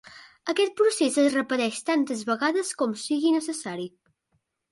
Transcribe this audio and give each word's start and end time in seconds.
Aquest 0.53 0.71
procés 0.79 1.17
es 1.23 1.35
repeteix 1.35 1.77
tantes 1.91 2.23
vegades 2.31 2.73
com 2.81 2.97
sigui 3.05 3.35
necessari. 3.39 3.87